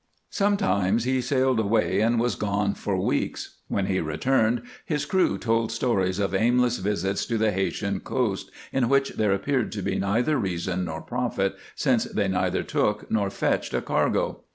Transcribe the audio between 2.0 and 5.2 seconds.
was gone for weeks. When he returned his